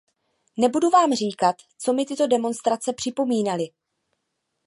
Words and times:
Nebudu 0.57 0.89
vám 0.89 1.13
říkat, 1.13 1.55
co 1.77 1.93
mi 1.93 2.05
tyto 2.05 2.27
demonstrace 2.27 2.93
připomínaly. 2.93 3.63